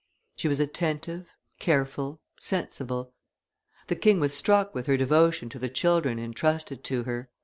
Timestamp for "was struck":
4.19-4.73